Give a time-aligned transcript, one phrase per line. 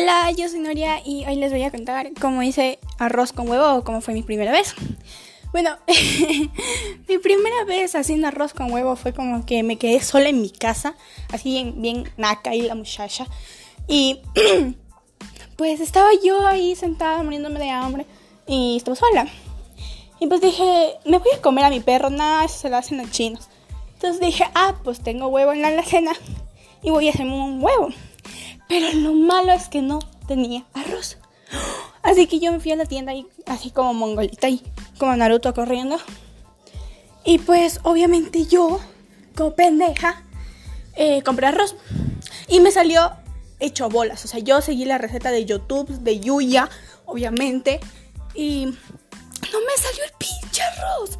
[0.00, 3.74] Hola, yo soy Noria y hoy les voy a contar cómo hice arroz con huevo
[3.74, 4.76] o cómo fue mi primera vez.
[5.50, 5.76] Bueno,
[7.08, 10.50] mi primera vez haciendo arroz con huevo fue como que me quedé sola en mi
[10.50, 10.94] casa,
[11.32, 13.26] así bien, bien naca y la muchacha.
[13.88, 14.20] Y
[15.56, 18.06] pues estaba yo ahí sentada muriéndome de hambre
[18.46, 19.26] y estaba sola.
[20.20, 22.98] Y pues dije, me voy a comer a mi perro, nada, eso se lo hacen
[22.98, 23.48] los chinos.
[23.94, 26.12] Entonces dije, ah, pues tengo huevo en la alacena
[26.84, 27.88] y voy a hacerme un huevo.
[28.68, 31.16] Pero lo malo es que no tenía arroz.
[32.02, 34.62] Así que yo me fui a la tienda y así como mongolita y
[34.98, 35.98] como Naruto corriendo.
[37.24, 38.80] Y pues obviamente yo,
[39.36, 40.22] como pendeja,
[40.94, 41.76] eh, compré arroz.
[42.48, 43.12] Y me salió
[43.60, 44.24] hecho bolas.
[44.24, 46.68] O sea, yo seguí la receta de YouTube, de Yuya,
[47.06, 47.80] obviamente.
[48.34, 51.18] Y no me salió el pinche arroz.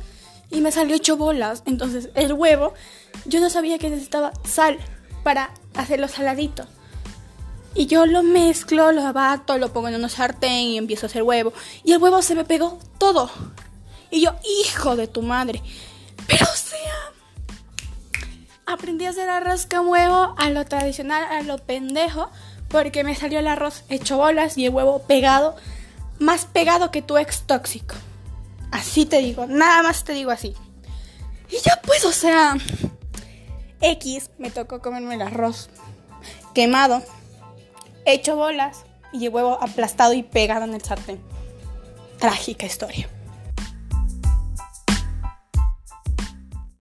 [0.51, 1.63] Y me salió hecho bolas.
[1.67, 2.75] Entonces el huevo,
[3.27, 4.79] yo no sabía que necesitaba sal
[5.23, 6.67] para hacerlo saladito.
[7.79, 11.23] Y yo lo mezclo, lo abato, lo pongo en una sartén y empiezo a hacer
[11.23, 11.53] huevo.
[11.85, 13.31] Y el huevo se me pegó todo.
[14.11, 14.35] Y yo,
[14.65, 15.63] hijo de tu madre.
[16.27, 17.13] Pero o sea,
[18.67, 22.31] aprendí a hacer arroz con huevo a lo tradicional, a lo pendejo,
[22.67, 25.55] porque me salió el arroz hecho bolas y el huevo pegado,
[26.19, 27.95] más pegado que tu ex tóxico.
[28.73, 30.53] Así te digo, nada más te digo así.
[31.49, 32.57] Y ya pues, o sea,
[33.81, 35.71] X me tocó comerme el arroz
[36.55, 37.05] quemado
[38.13, 41.21] hecho bolas y el huevo aplastado y pegado en el sartén.
[42.19, 43.09] Trágica historia.